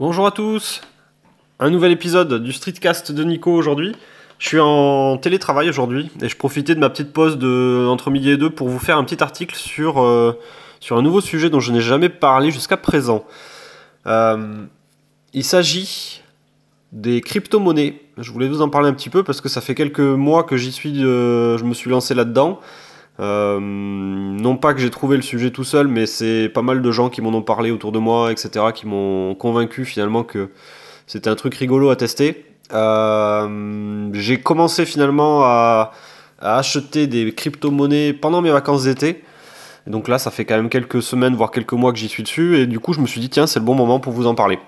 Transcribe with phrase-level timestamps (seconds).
[0.00, 0.80] Bonjour à tous,
[1.60, 3.94] un nouvel épisode du Streetcast de Nico aujourd'hui.
[4.40, 8.30] Je suis en télétravail aujourd'hui et je profitais de ma petite pause de entre midi
[8.30, 10.36] et deux pour vous faire un petit article sur, euh,
[10.90, 13.24] un nouveau sujet dont je n'ai jamais parlé jusqu'à présent.
[14.08, 14.64] Euh,
[15.32, 16.22] il s'agit
[16.90, 18.02] des crypto-monnaies.
[18.18, 20.56] Je voulais vous en parler un petit peu parce que ça fait quelques mois que
[20.56, 22.58] j'y euh, je me suis lancé là-dedans.
[23.20, 26.90] Euh, non pas que j'ai trouvé le sujet tout seul, mais c'est pas mal de
[26.90, 30.50] gens qui m'en ont parlé autour de moi, etc., qui m'ont convaincu finalement que
[31.06, 32.46] c'était un truc rigolo à tester.
[32.72, 35.92] Euh, j'ai commencé finalement à,
[36.40, 39.22] à acheter des crypto-monnaies pendant mes vacances d'été.
[39.86, 42.22] Et donc là, ça fait quand même quelques semaines, voire quelques mois que j'y suis
[42.22, 44.26] dessus, et du coup, je me suis dit, tiens, c'est le bon moment pour vous
[44.26, 44.58] en parler.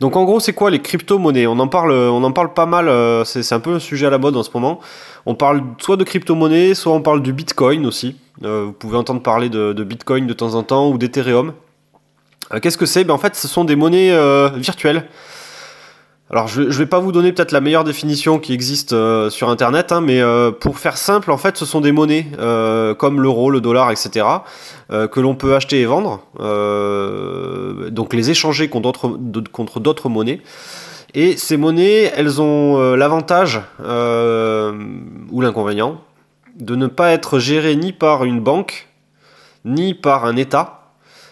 [0.00, 1.46] Donc en gros, c'est quoi les crypto-monnaies?
[1.46, 4.10] On, en parle, on en parle pas mal, euh, c'est un peu un sujet à
[4.10, 4.80] la mode en ce moment.
[5.26, 8.16] On parle soit de crypto-monnaies, soit on parle du Bitcoin aussi.
[8.42, 11.52] Euh, vous pouvez entendre parler de, Bitcoin de temps en temps, ou d'Ethereum.
[12.52, 13.04] Euh, Qu'est-ce que c'est?
[13.04, 14.10] Ben, En fait, ce sont des monnaies
[14.56, 15.06] virtuelles.
[16.30, 19.50] Alors, je ne vais pas vous donner peut-être la meilleure définition qui existe euh, sur
[19.50, 23.20] Internet, hein, mais euh, pour faire simple, en fait, ce sont des monnaies euh, comme
[23.20, 24.26] l'euro, le dollar, etc.,
[24.90, 26.20] que l'on peut acheter et vendre,
[27.90, 30.40] donc les échanger contre d'autres- monnaies.
[31.14, 36.00] Et ces monnaies, elles ont l'avantage ou l'inconvénient
[36.60, 38.88] de ne pas être gérées ni par une banque,
[39.64, 40.83] ni par un État,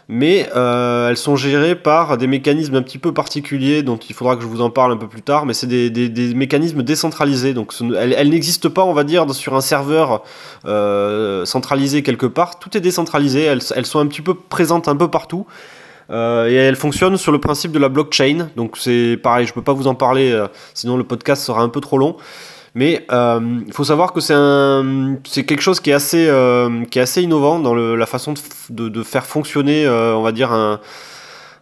[0.08, 4.36] mais euh, elles sont gérées par des mécanismes un petit peu particuliers dont il faudra
[4.36, 7.54] que je vous en parle un peu plus tard, mais c'est des, des- mécanismes décentralisés,
[7.54, 10.22] donc elles, elles n'existent pas, on va dire, sur un serveur
[10.66, 14.96] euh, centralisé quelque part, tout est décentralisé, elles, elles sont un petit peu présentes un
[14.96, 15.46] peu partout.
[16.10, 19.62] Euh, et elles fonctionnent sur le principe de la blockchain, donc c'est pareil, je peux
[19.62, 20.38] pas vous en parler,
[20.74, 22.16] sinon le podcast sera un peu trop long.
[22.74, 27.02] Mais euh, il faut savoir que c'est quelque chose qui est assez, euh, qui est
[27.02, 28.34] assez innovant dans la façon
[28.70, 30.80] de, faire fonctionner, euh, on va dire, un,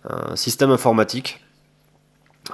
[0.09, 1.41] un système informatique.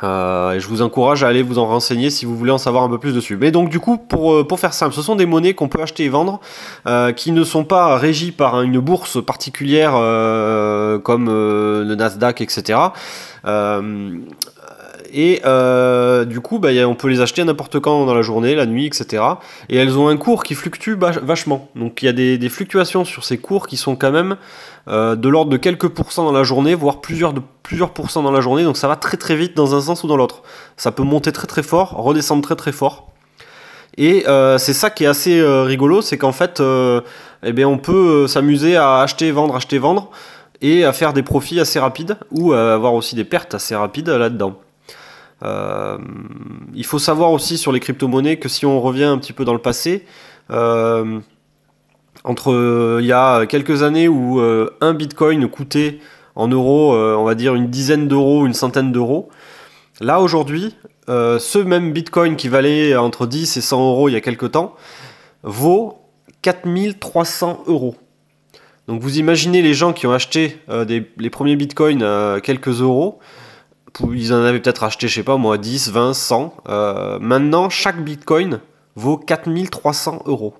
[0.02, 2.84] Euh, et je vous encourage à aller vous en renseigner si vous voulez en savoir
[2.84, 3.36] un peu plus dessus.
[3.36, 5.80] Mais donc du coup, pour, euh, pour faire simple, ce sont des monnaies qu'on peut
[5.80, 6.40] acheter et vendre,
[6.86, 12.40] euh, qui ne sont pas régies par une bourse particulière euh, comme euh, le Nasdaq,
[12.40, 12.78] etc.
[15.18, 18.66] Et euh, du coup, bah, on peut les acheter n'importe quand dans la journée, la
[18.66, 19.22] nuit, etc.
[19.70, 21.70] Et elles ont un cours qui fluctue vach- vachement.
[21.74, 24.36] Donc il y a des, fluctuations sur ces cours qui sont quand même
[24.88, 27.32] euh, de l'ordre de quelques pourcents dans la journée, voire plusieurs,
[27.94, 28.62] pourcents dans la journée.
[28.62, 30.42] Donc ça va très très vite dans un sens ou dans l'autre.
[30.76, 33.10] Ça peut monter très très fort, redescendre très très fort.
[33.96, 36.62] Et euh, c'est ça qui est assez rigolo, c'est qu'en fait,
[37.42, 40.10] eh on peut s'amuser à acheter, vendre, acheter, vendre,
[40.60, 44.10] et à faire des profits assez rapides, ou à avoir aussi des pertes assez rapides
[44.10, 44.60] là-dedans.
[45.42, 45.98] Euh,
[46.74, 49.52] il faut savoir aussi sur les crypto-monnaies que si on revient un petit peu dans
[49.52, 50.06] le passé,
[50.50, 51.20] euh,
[52.24, 54.40] entre euh, il y a quelques années où
[54.80, 55.98] un bitcoin coûtait
[56.34, 59.28] en euros, on va dire une dizaine d'euros, une centaine d'euros,
[60.00, 60.74] là aujourd'hui,
[61.08, 64.74] ce même bitcoin qui valait entre 10 et 100 euros il y a quelques temps
[65.42, 65.98] vaut
[66.42, 67.96] 4300 euros.
[68.86, 72.04] Donc vous imaginez les gens qui ont acheté les premiers bitcoins
[72.42, 73.18] quelques euros,
[74.12, 76.54] ils en avaient peut-être acheté, je sais pas moi, 10, 20, 100.
[76.68, 78.60] Euh, maintenant, chaque bitcoin
[78.94, 80.54] vaut 4300 euros.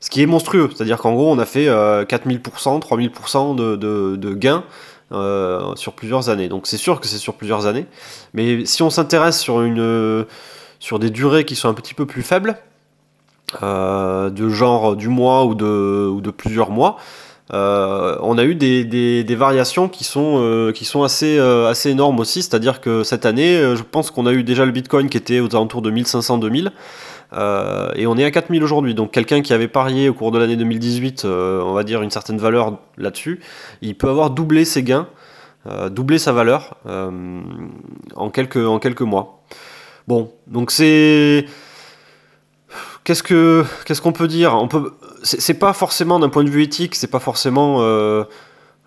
[0.00, 3.76] Ce qui est monstrueux, c'est-à-dire qu'en gros, on a fait euh, 4000%, 3000% de,
[4.16, 4.64] de, gains
[5.12, 6.48] euh, sur plusieurs années.
[6.48, 7.86] Donc c'est sûr que c'est sur plusieurs années.
[8.34, 9.64] Mais si on s'intéresse sur,
[10.78, 12.58] sur des durées qui sont un petit peu plus faibles,
[13.62, 16.96] euh, de genre du mois ou de, ou de plusieurs mois,
[17.54, 21.90] euh, on a eu des, des, variations qui sont, euh, qui sont assez, euh, assez
[21.90, 22.42] énormes aussi.
[22.42, 25.54] C'est-à-dire que cette année, je pense qu'on a eu déjà le Bitcoin qui était aux
[25.54, 26.70] alentours de 1500-2000.
[27.32, 28.94] Euh, et on est à 4000 aujourd'hui.
[28.94, 32.10] Donc quelqu'un qui avait parié au cours de l'année 2018, euh, on va dire une
[32.10, 33.40] certaine valeur là-dessus,
[33.82, 35.08] il peut avoir doublé ses gains,
[35.90, 39.42] doublé sa valeur en, quelques, en quelques mois.
[40.06, 41.46] Bon, donc c'est...
[43.06, 44.56] Qu'est-ce que qu'est-ce qu'on peut dire?
[44.56, 48.24] On peut c'est pas forcément d'un point de vue éthique, c'est pas forcément euh,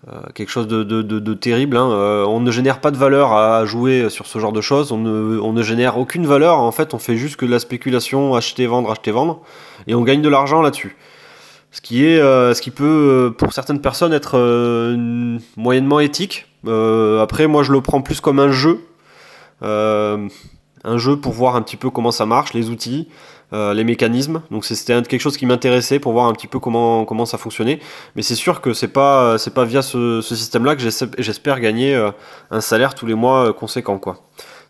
[0.08, 1.78] euh, quelque chose de, terrible.
[1.78, 1.90] hein.
[1.90, 4.92] Euh, on ne génère pas de valeur à jouer sur ce genre de choses.
[4.92, 6.58] On ne, on ne génère aucune valeur.
[6.58, 9.40] En fait, on fait juste que de la spéculation, acheter, vendre, acheter, vendre,
[9.86, 10.98] et on gagne de l'argent là-dessus.
[11.70, 14.36] Ce qui est, ce qui peut, pour certaines personnes, être
[15.56, 16.46] moyennement éthique.
[16.66, 18.80] Après, moi, je le prends plus comme un jeu.
[19.62, 23.08] Un jeu pour voir un petit peu comment ça marche, les outils,
[23.52, 24.42] euh, les mécanismes.
[24.50, 27.80] Donc c'était quelque chose qui m'intéressait pour voir un petit peu comment, comment ça fonctionnait.
[28.16, 30.82] Mais c'est sûr que c'est pas, c'est pas via ce, système-là que
[31.18, 32.10] j'espère gagner euh,
[32.50, 33.98] un salaire tous les mois euh, conséquent.
[33.98, 34.18] quoi.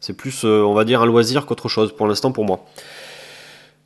[0.01, 2.65] C'est plus, euh, on va dire, un loisir qu'autre chose pour l'instant pour moi.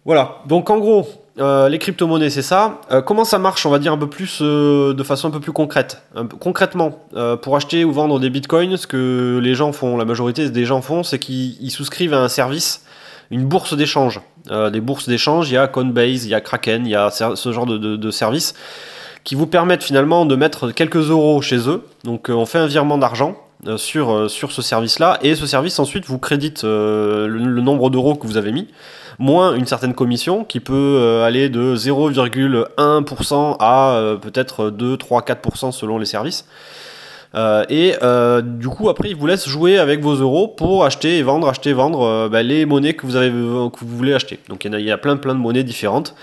[0.05, 1.07] Voilà, donc en gros,
[1.41, 2.81] euh, les crypto-monnaies, c'est ça.
[2.93, 5.53] Euh, comment ça marche On va dire un peu plus de façon un peu plus
[5.53, 6.03] concrète?
[6.41, 7.01] concrètement,
[7.43, 10.83] pour acheter ou vendre des bitcoins, ce que les gens font, la majorité des gens
[10.83, 12.85] font, c'est qu'ils souscrivent à un service,
[13.31, 14.21] une bourse d'échange.
[14.51, 17.53] Des bourses d'échange, il y a Coinbase, il y a Kraken, il y a ce
[17.53, 18.55] genre de, services
[19.25, 21.83] qui vous permettent finalement de mettre quelques euros chez eux.
[22.05, 23.37] Donc on fait un virement d'argent
[23.77, 28.37] sur, sur ce service-là et ce service ensuite vous crédite le, nombre d'euros que vous
[28.37, 28.69] avez mis
[29.19, 35.23] moins une certaine commission qui peut euh, aller de 0,1% à euh, peut-être 2, 3,
[35.23, 36.47] 4% selon les services.
[37.35, 37.95] Euh, et
[38.43, 41.71] du coup, après, ils vous laissent jouer avec vos euros pour acheter et vendre, acheter
[41.71, 44.39] et vendre bah, les monnaies que vous, avez, que vous voulez acheter.
[44.49, 46.15] Donc il y, il y a plein, plein de monnaies différentes.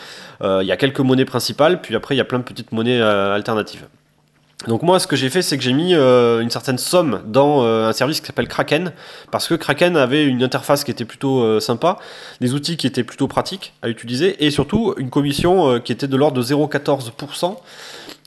[0.43, 3.01] il y a quelques monnaies principales, puis après, il y a plein de petites monnaies
[3.01, 3.85] alternatives.
[4.67, 7.63] Donc moi, ce que j'ai fait, c'est que j'ai mis euh, une certaine somme dans
[7.63, 8.93] euh, un service qui s'appelle Kraken,
[9.31, 11.97] parce que Kraken avait une interface qui était plutôt euh, sympa,
[12.41, 16.15] des outils qui étaient plutôt pratiques à utiliser, et surtout une commission qui était de
[16.15, 17.57] l'ordre de 0,14%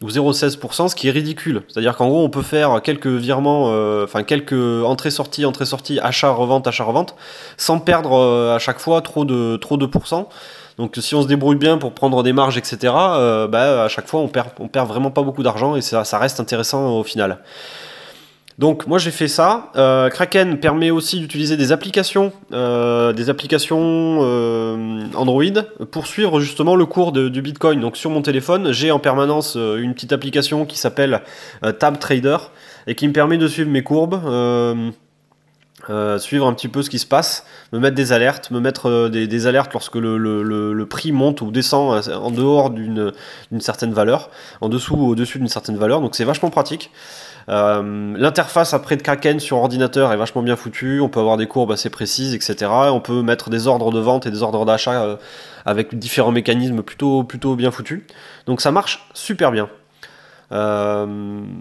[0.03, 1.63] ou 0,16%, ce qui est ridicule.
[1.69, 3.67] C'est-à-dire qu'en gros, on peut faire quelques virements,
[4.03, 7.15] enfin quelques entrées-sorties, entrées-sorties, achat-revente, achat-revente,
[7.57, 10.29] sans perdre à chaque fois trop de, trop de pourcents.
[10.79, 14.09] Donc si on se débrouille bien pour prendre des marges, etc., euh, bah, à chaque
[14.09, 17.39] fois on perd, perd vraiment pas beaucoup d'argent et ça, ça, reste intéressant au final.
[18.59, 19.73] Donc moi j'ai fait ça.
[19.77, 24.21] Euh, Kraken permet aussi d'utiliser des applications, euh, des applications
[25.15, 27.81] Android pour suivre justement le cours du Bitcoin.
[27.81, 31.23] Donc sur mon téléphone j'ai en permanence une petite application qui s'appelle
[31.81, 32.37] Tab Trader
[32.87, 34.21] et qui me permet de suivre mes courbes.
[35.91, 38.89] Euh, suivre un petit peu ce qui se passe, me mettre des alertes, me mettre
[38.89, 43.13] euh, des, alertes lorsque le, prix monte ou descend euh, en dehors d'une
[43.61, 46.91] certaine valeur, en dessous ou au-dessus d'une certaine valeur, donc c'est vachement pratique.
[47.47, 51.73] L'interface après de Kraken sur ordinateur est vachement bien foutue, on peut avoir des courbes
[51.73, 52.71] assez précises, etc.
[52.71, 55.19] On peut mettre des ordres de vente et des ordres d'achat
[55.67, 58.01] avec différents mécanismes plutôt, plutôt bien foutus.
[58.47, 59.69] Donc ça marche super bien.
[60.53, 61.07] Euh,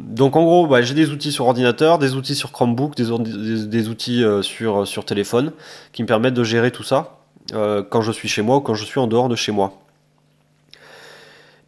[0.09, 4.23] donc en gros, bah, j'ai des outils sur ordinateur, des outils sur Chromebook, des, outils
[4.23, 5.51] euh, sur, sur téléphone
[5.91, 7.17] qui me permettent de gérer tout ça
[7.53, 9.79] euh, quand je suis chez moi ou quand je suis en dehors de chez moi.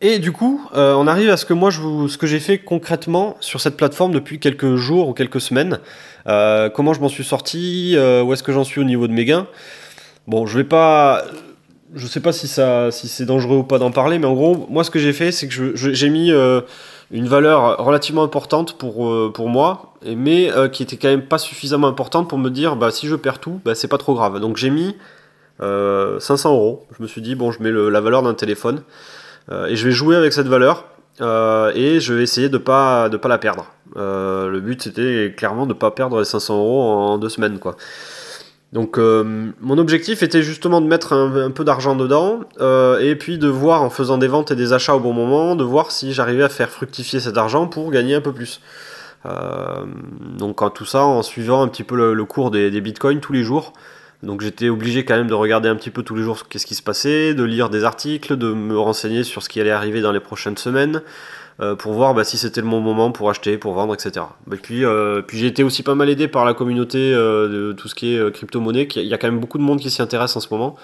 [0.01, 3.61] Et du coup, on arrive à ce que moi, ce que j'ai fait concrètement sur
[3.61, 5.79] cette plateforme depuis quelques jours ou quelques semaines.
[6.25, 9.47] comment je m'en suis sorti, où est-ce que j'en suis au niveau de mes gains?
[10.27, 11.23] Bon, je vais pas,
[11.93, 14.65] je sais pas si ça, si c'est dangereux ou pas d'en parler, mais en gros,
[14.69, 16.31] moi, ce que j'ai fait, c'est que j'ai mis
[17.11, 21.37] une valeur relativement importante pour, euh, pour moi, mais euh, qui était quand même pas
[21.37, 24.39] suffisamment importante pour me dire bah, si je perds tout, bah, c'est pas trop grave.
[24.39, 24.95] Donc j'ai mis
[25.59, 26.85] 500 euh, euros.
[26.97, 28.81] Je me suis dit, bon, je mets la valeur d'un téléphone
[29.51, 30.85] et je vais jouer avec cette valeur.
[31.21, 33.67] et je vais essayer de pas de pas la perdre.
[33.95, 37.75] le but c'était clairement de pas perdre les 500 euros en deux semaines quoi.
[38.75, 43.37] Donc euh, mon objectif était justement de mettre un, peu d'argent dedans euh, et puis
[43.37, 46.11] de voir en faisant des ventes et des achats au bon moment, de voir si
[46.11, 48.59] j'arrivais à faire fructifier cet argent pour gagner un peu plus.
[49.25, 49.85] Euh,
[50.37, 53.43] donc tout ça en suivant un petit peu le, cours des, des, bitcoins tous les
[53.43, 53.71] jours.
[54.23, 56.75] Donc j'étais obligé quand même de regarder un petit peu tous les jours qu'est-ce qui
[56.75, 60.11] se passait, de lire des articles, de me renseigner sur ce qui allait arriver dans
[60.11, 61.01] les prochaines semaines.
[61.61, 64.25] Euh, pour voir bah, si c'était le bon moment pour acheter, pour vendre, etc.
[64.51, 67.71] Et puis, euh, puis j'ai été aussi pas mal aidé par la communauté euh, de
[67.71, 68.89] tout ce qui est crypto-monnaie.
[68.97, 70.75] Il y a quand même beaucoup de monde qui s'y intéresse en ce moment.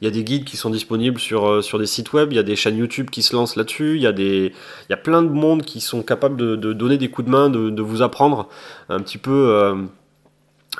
[0.00, 2.42] Il y a des guides qui sont disponibles sur, des sites web, il y a
[2.42, 6.02] des chaînes YouTube qui se lancent là-dessus, il, y a plein de monde qui sont
[6.02, 8.48] capables de, donner des coups de main, de, vous apprendre
[8.88, 9.76] un petit peu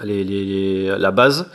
[0.02, 1.48] la base.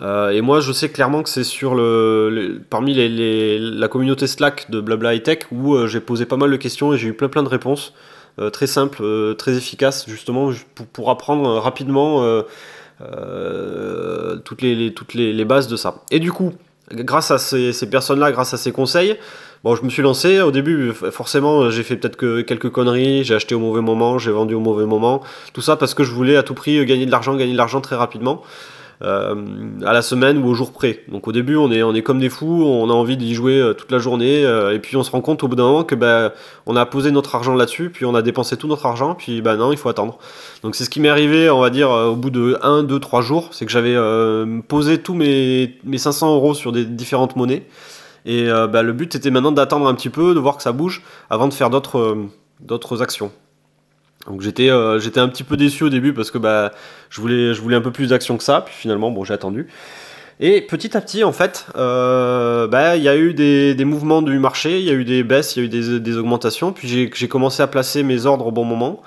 [0.00, 4.70] Euh, et moi, je sais clairement que c'est sur le, parmi les, la communauté Slack
[4.70, 7.12] de Blabla High Tech où euh, j'ai posé pas mal de questions et j'ai eu
[7.12, 7.92] plein plein de réponses
[8.38, 12.24] euh, très simples, très efficaces justement pour, pour apprendre rapidement
[14.44, 16.02] toutes, les, toutes les, bases de ça.
[16.10, 16.54] Et du coup,
[16.92, 19.16] grâce à ces, ces personnes-là, grâce à ces conseils,
[19.64, 20.40] bon, je me suis lancé.
[20.40, 23.24] Au début, forcément, j'ai fait peut-être que quelques conneries.
[23.24, 25.22] J'ai acheté au mauvais moment, j'ai vendu au mauvais moment.
[25.52, 27.82] Tout ça parce que je voulais à tout prix gagner de l'argent, gagner de l'argent
[27.82, 28.42] très rapidement.
[29.02, 29.34] Euh,
[29.86, 31.04] à la semaine ou au jour près.
[31.08, 33.58] Donc au début, on est, on est comme des fous, on a envie d'y jouer
[33.58, 35.84] euh, toute la journée, euh, et puis on se rend compte au bout d'un moment
[35.84, 36.32] que ben,
[36.66, 39.56] on a posé notre argent là-dessus, puis on a dépensé tout notre argent, puis ben
[39.56, 40.18] non, il faut attendre.
[40.62, 43.22] Donc c'est ce qui m'est arrivé, on va dire, au bout de 1, 2, 3
[43.22, 43.96] jours, c'est que j'avais
[44.68, 47.66] posé tous mes, mes 500 euros sur des différentes monnaies.
[48.26, 51.02] Et ben, le but était maintenant d'attendre un petit peu, de voir que ça bouge,
[51.30, 52.18] avant de faire d'autres
[52.60, 53.32] d'autres actions.
[54.26, 56.72] Donc j'étais euh, j'étais un petit peu déçu au début parce que bah,
[57.08, 59.68] je, voulais, je voulais un peu plus d'action que ça, puis finalement bon j'ai attendu.
[60.40, 64.22] Et petit à petit en fait, euh, bah, il y a eu des, des, mouvements
[64.22, 66.72] du marché, il y a eu des baisses, il y a eu des, des augmentations,
[66.72, 69.02] puis j'ai commencé à placer mes ordres au bon moment.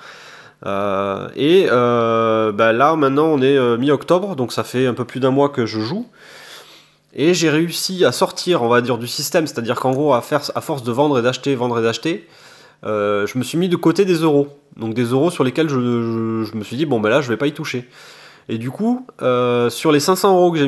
[0.66, 5.30] Euh, et bah, là maintenant on est mi-octobre, donc ça fait un peu plus d'un
[5.30, 6.06] mois que je joue.
[7.16, 10.60] Et j'ai réussi à sortir, on va dire, du système, c'est-à-dire qu'en gros, à, à
[10.60, 12.26] force de vendre et d'acheter, vendre et d'acheter,
[12.84, 14.48] euh, je me suis mis de côté des euros.
[14.76, 17.46] Donc des euros sur lesquels je, me suis dit, bon ben là, je vais pas
[17.46, 17.88] y toucher.
[18.48, 20.58] Et du coup, euh, sur les 500 euros que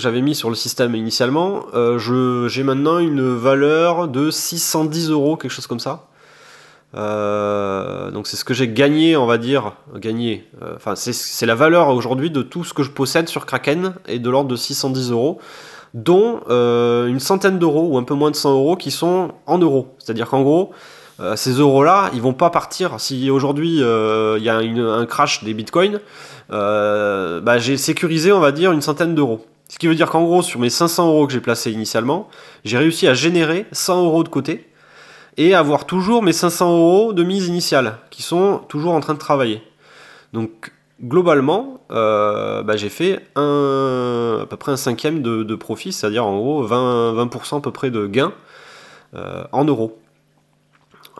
[0.00, 5.52] j'avais mis sur le système initialement, euh, j'ai maintenant une valeur de 610 euros, quelque
[5.52, 6.08] chose comme ça.
[6.92, 10.46] donc c'est ce que j'ai gagné, on va dire, gagné.
[10.76, 14.28] Enfin, c'est la valeur aujourd'hui de tout ce que je possède sur Kraken et de
[14.28, 15.38] l'ordre de 610 euros,
[15.94, 19.94] dont une centaine d'euros ou un peu moins de 100 euros qui sont en euros.
[19.98, 20.72] C'est-à-dire qu'en gros,
[21.20, 22.98] euh, ces euros-là, ils vont pas partir.
[22.98, 26.00] Si aujourd'hui euh, il y a un crash des bitcoins,
[26.50, 29.44] euh, bah, j'ai sécurisé, on va dire, une centaine d'euros.
[29.68, 32.28] Ce qui veut dire qu'en gros, sur mes 500 euros que j'ai placés initialement,
[32.64, 34.66] j'ai réussi à générer 100 euros de côté
[35.36, 39.18] et avoir toujours mes 500 euros de mise initiale qui sont toujours en train de
[39.18, 39.62] travailler.
[40.32, 46.66] Donc globalement, bah, j'ai fait à peu près un cinquième de, profit, c'est-à-dire en gros
[46.66, 48.32] 20%, 20 à peu près de gain
[49.14, 49.99] en euros.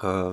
[0.03, 0.33] Euh,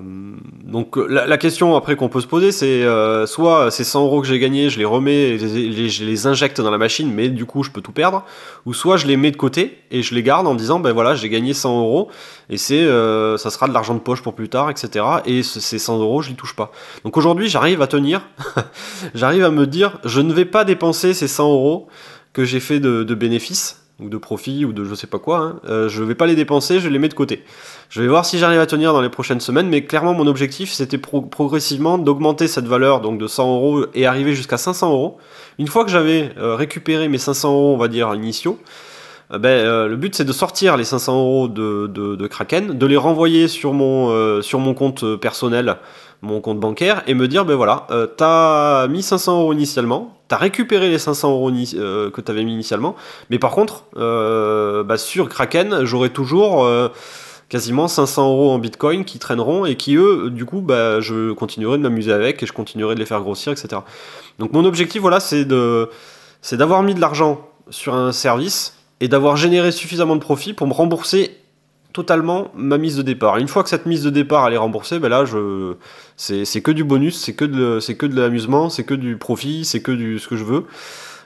[0.63, 4.27] donc la, question après qu'on peut se poser, c'est euh, soit ces 100 euros que
[4.27, 7.63] j'ai gagnés, je les remets, et je les injecte dans la machine, mais du coup
[7.63, 8.23] je peux tout perdre,
[8.65, 11.15] ou soit je les mets de côté et je les garde en disant ben voilà
[11.15, 12.09] j'ai gagné 100 euros
[12.49, 15.05] et c'est euh, ça sera de l'argent de poche pour plus tard, etc.
[15.25, 16.71] Et ces 100 euros je les touche pas.
[17.03, 18.21] Donc aujourd'hui j'arrive à tenir,
[19.15, 21.87] j'arrive à me dire je ne vais pas dépenser ces 100 euros
[22.31, 25.39] que j'ai fait de, de bénéfices ou de profit ou de je sais pas quoi,
[25.39, 25.59] hein.
[25.67, 27.43] euh, je vais pas les dépenser, je les mets de côté.
[27.89, 30.71] Je vais voir si j'arrive à tenir dans les prochaines semaines, mais clairement mon objectif
[30.71, 35.17] c'était progressivement d'augmenter cette valeur donc de 100 euros et arriver jusqu'à 500 euros.
[35.57, 38.59] Une fois que j'avais euh, récupéré mes 500 euros, on va dire initiaux,
[39.31, 42.97] euh, ben, le but c'est de sortir les 500 euros de, de, Kraken, de les
[42.97, 45.77] renvoyer sur mon, sur mon compte personnel
[46.21, 50.37] mon compte bancaire et me dire ben voilà, euh, t'as mis 500 euros initialement, t'as
[50.37, 52.95] récupéré les 500 euros euh, que t'avais mis initialement,
[53.29, 56.67] mais par contre, euh, bah, sur Kraken, j'aurai toujours
[57.49, 61.77] quasiment 500 euros en bitcoin qui traîneront et qui eux, du coup, bah, je continuerai
[61.77, 63.81] de m'amuser avec et je continuerai de les faire grossir, etc.
[64.39, 65.89] Donc mon objectif, voilà, c'est de,
[66.41, 70.67] c'est d'avoir mis de l'argent sur un service et d'avoir généré suffisamment de profit pour
[70.67, 71.37] me rembourser
[71.93, 73.37] totalement ma mise de départ.
[73.37, 75.23] une fois que cette mise de départ elle est remboursée, ben là
[76.15, 80.19] c'est que du bonus, c'est que de l'amusement, c'est que du profit, c'est que du
[80.19, 80.65] ce que je veux.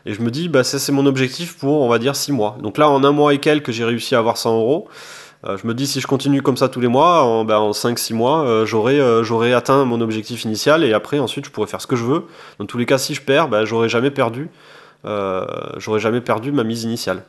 [0.06, 2.58] Et je me dis bah ça c'est mon objectif pour on va dire 6 mois.
[2.62, 4.88] Donc là en un mois et quelques j'ai réussi à avoir 100 euros.
[5.46, 7.72] Euh, je me dis si je continue comme ça tous les mois, en, ben, en
[7.72, 11.82] 5-6 mois, euh, euh, j'aurai atteint mon objectif initial et après ensuite je pourrai faire
[11.82, 12.26] ce que je veux.
[12.60, 14.50] Dans tous les cas si je perds, ben, j'aurai jamais perdu.
[15.04, 17.24] j'aurais jamais perdu ma mise initiale.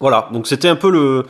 [0.00, 1.24] Voilà, donc c'était un peu le,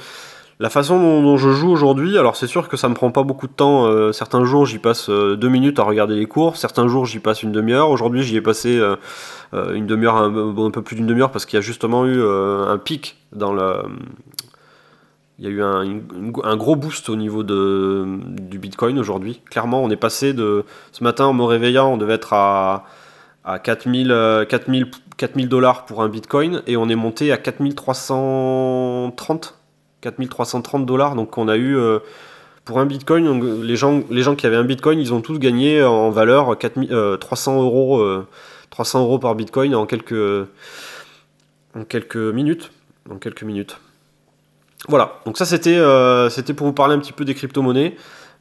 [0.62, 3.48] la façon dont, je joue aujourd'hui, alors c'est sûr que ça me prend pas beaucoup
[3.48, 3.86] de temps.
[3.86, 7.18] Euh, certains jours j'y passe euh, deux minutes à regarder les cours, certains jours j'y
[7.18, 7.90] passe une demi-heure.
[7.90, 8.94] Aujourd'hui j'y ai passé euh,
[9.74, 13.16] une demi-heure, un, peu plus d'une demi-heure parce qu'il y a justement eu un pic
[13.32, 13.82] dans le.
[15.40, 19.40] Il y a eu un, gros boost au niveau de, du Bitcoin aujourd'hui.
[19.50, 20.64] Clairement, on est passé de.
[20.92, 22.84] Ce matin, en me réveillant, on devait être à,
[23.44, 29.62] à 4000, 4000 dollars pour un Bitcoin et on est monté à 4330
[30.02, 31.14] 4330 dollars.
[31.14, 32.00] Donc on a eu euh,
[32.66, 35.82] pour un bitcoin, les gens, les gens qui avaient un bitcoin, ils ont tous gagné
[35.82, 38.04] en valeur 300 euh, euros,
[38.70, 40.46] 300 euh, euros par bitcoin en quelques,
[41.74, 42.70] en quelques minutes.
[43.10, 43.78] En quelques minutes.
[44.88, 45.80] Voilà, donc ça c'était
[46.30, 47.34] c'était pour vous parler un petit peu des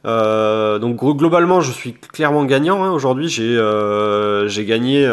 [0.02, 0.78] crypto-monnaies.
[0.80, 2.84] donc globalement, je suis clairement gagnant.
[2.84, 2.90] Hein.
[2.90, 5.06] Aujourd'hui, j'ai gagné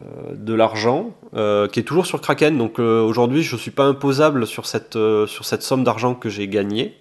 [0.00, 2.56] euh, de l'argent euh, qui est toujours sur Kraken.
[2.56, 6.30] Donc euh, aujourd'hui, je ne suis pas imposable sur cette, sur cette somme d'argent que
[6.30, 6.98] j'ai gagnée.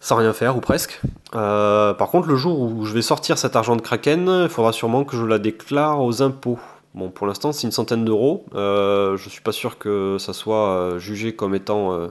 [0.00, 1.00] Sans rien faire, ou presque.
[1.32, 5.04] par contre, le jour où je vais sortir cet argent de Kraken, il faudra sûrement
[5.04, 6.58] que je la déclare aux impôts.
[6.94, 8.44] Bon, pour l'instant, c'est une centaine d'euros.
[8.54, 12.08] je ne suis pas sûr que ça soit jugé comme étant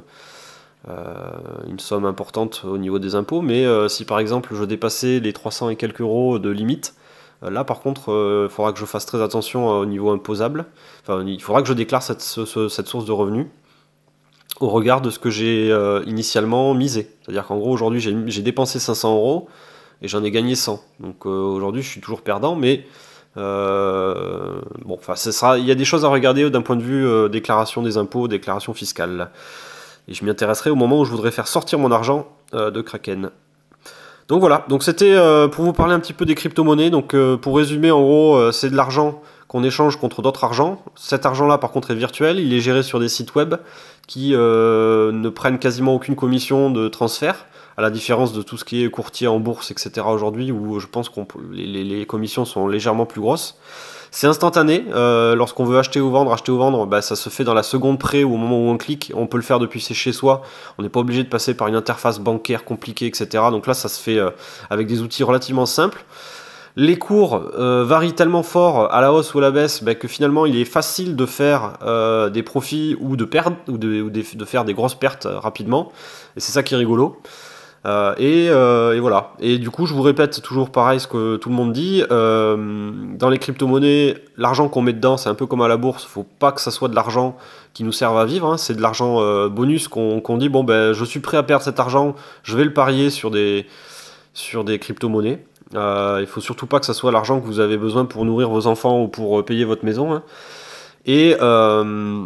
[0.87, 5.69] une somme importante au niveau des impôts, mais si par exemple je dépassais les 300
[5.69, 6.95] et quelques euros de limite,
[7.43, 10.11] euh, là, par contre, euh, il faudra que je fasse très attention euh, au niveau
[10.11, 10.65] imposable.
[11.07, 13.47] Il faudra que je déclare cette, source de revenus
[14.59, 15.73] au regard de ce que j'ai
[16.05, 17.09] initialement misé.
[17.21, 19.47] C'est-à-dire qu'en gros, aujourd'hui, j'ai dépensé 500 euros
[20.01, 20.83] et j'en ai gagné 100.
[20.99, 22.85] Donc aujourd'hui, je suis toujours perdant, mais
[23.35, 28.27] bon, il y a des choses à regarder d'un point de vue déclaration des impôts,
[28.27, 29.31] déclaration fiscale.
[30.09, 33.29] Et je m'y intéresserai au moment où je voudrais faire sortir mon argent de Kraken.
[34.29, 36.91] Donc voilà, c'était euh, pour vous parler un petit peu des crypto-monnaies.
[36.91, 40.83] Donc euh, pour résumer, en gros, euh, c'est de l'argent qu'on échange contre d'autres argents.
[40.95, 42.39] Cet argent-là, par contre, est virtuel.
[42.39, 43.55] Il est géré sur des sites web
[44.05, 47.45] qui ne prennent quasiment aucune commission de transfert,
[47.77, 50.05] à la différence de tout ce qui est courtier en bourse, etc.
[50.07, 51.19] aujourd'hui, où je pense que
[51.51, 53.57] les, commissions sont légèrement plus grosses.
[54.11, 54.85] C'est instantané.
[54.89, 57.99] Lorsqu'on veut acheter ou vendre, acheter ou vendre, bah, ça se fait dans la seconde
[57.99, 59.11] près ou au moment où on clique.
[59.15, 60.41] On peut le faire depuis chez soi.
[60.77, 63.43] On n'est pas obligé de passer par une interface bancaire compliquée, etc.
[63.51, 64.19] Donc là, ça se fait
[64.69, 66.03] avec des outils relativement simples.
[66.75, 70.07] Les cours euh, varient tellement fort à la hausse ou à la baisse bah, que
[70.07, 74.65] finalement il est facile de faire euh, des profits ou de perdre ou, de, faire
[74.65, 75.91] des grosses pertes euh, rapidement.
[76.37, 77.17] Et c'est ça qui est rigolo.
[77.85, 78.49] Et,
[78.99, 79.33] voilà.
[79.39, 82.03] Et du coup, je vous répète toujours pareil ce que tout le monde dit.
[82.09, 86.05] dans les crypto-monnaies, l'argent qu'on met dedans, c'est un peu comme à la bourse.
[86.05, 87.37] Faut pas que ça soit de l'argent
[87.73, 88.47] qui nous serve à vivre.
[88.47, 88.57] Hein.
[88.57, 92.15] C'est de l'argent bonus qu'on dit bon ben je suis prêt à perdre cet argent,
[92.43, 93.65] je vais le parier sur des
[94.33, 95.43] sur des crypto-monnaies.
[95.75, 98.49] Euh, il faut surtout pas que ça soit l'argent que vous avez besoin pour nourrir
[98.49, 100.13] vos enfants ou pour euh, payer votre maison.
[100.13, 100.23] Hein.
[101.07, 102.25] Euh,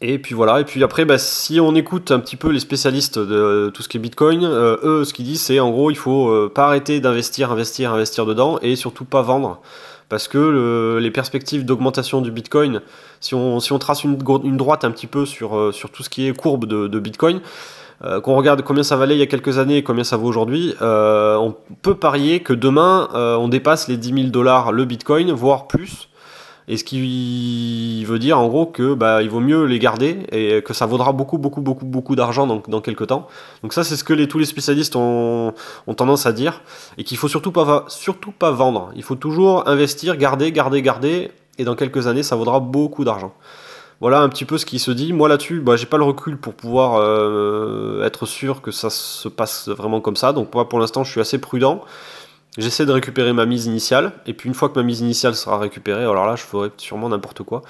[0.00, 0.60] et puis voilà.
[0.60, 3.88] Et puis après, bah, si on écoute un petit peu les spécialistes de tout ce
[3.88, 7.50] qui est Bitcoin, eux, ce qu'ils disent, c'est en gros, il faut pas arrêter d'investir,
[7.52, 9.60] investir, investir dedans et surtout pas vendre.
[10.10, 12.82] Parce que les perspectives d'augmentation du Bitcoin,
[13.20, 16.66] si on, trace une, droite un petit peu sur, sur tout ce qui est courbe
[16.66, 17.40] de, de Bitcoin,
[18.04, 20.28] euh, qu'on regarde combien ça valait il y a quelques années et combien ça vaut
[20.28, 24.84] aujourd'hui, euh, on peut parier que demain, euh, on dépasse les 10 000 dollars le
[24.84, 26.08] Bitcoin, voire plus.
[26.66, 30.62] Et ce qui veut dire en gros que bah, il vaut mieux les garder et
[30.62, 33.28] que ça vaudra beaucoup, beaucoup, beaucoup, beaucoup d'argent dans, dans, quelques temps.
[33.62, 35.52] Donc ça, c'est ce que tous les spécialistes ont,
[35.86, 36.62] ont tendance à dire
[36.96, 38.90] et qu'il faut surtout pas, surtout pas vendre.
[38.96, 43.34] Il faut toujours investir, garder, garder, garder et dans quelques années, ça vaudra beaucoup d'argent.
[44.00, 45.12] Voilà un petit peu ce qui se dit.
[45.12, 49.28] Moi là-dessus, bah, j'ai pas le recul pour pouvoir euh, être sûr que ça se
[49.28, 50.32] passe vraiment comme ça.
[50.32, 51.82] Donc moi pour l'instant je suis assez prudent.
[52.58, 54.12] J'essaie de récupérer ma mise initiale.
[54.26, 57.08] Et puis une fois que ma mise initiale sera récupérée, alors là je ferai sûrement
[57.08, 57.62] n'importe quoi.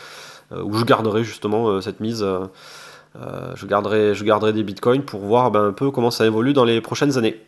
[0.52, 2.24] Euh, ou je garderai justement euh, cette mise.
[3.14, 6.64] je, garderai, je garderai des bitcoins pour voir ben, un peu comment ça évolue dans
[6.64, 7.40] les prochaines années.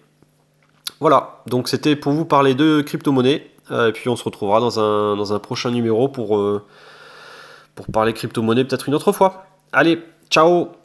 [1.00, 3.50] Voilà, donc c'était pour vous parler de crypto-monnaie.
[3.70, 6.40] et puis on se retrouvera dans un, dans un prochain numéro pour
[7.74, 9.44] pour parler crypto-monnaie peut-être une autre fois.
[9.72, 10.75] Allez, ciao